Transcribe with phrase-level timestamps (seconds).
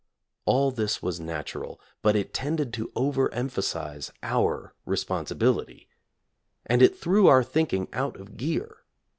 [0.45, 5.89] All this was natural, but it tended to over emphasize our re sponsibility.
[6.65, 8.77] And it threw our thinking out of gear.